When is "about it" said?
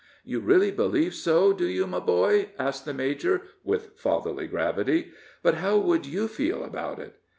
6.63-7.17